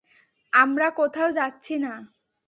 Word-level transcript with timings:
আমরা 0.53 0.87
কোথাও 0.91 1.29
যাচ্ছি 1.31 1.75
না! 1.77 1.93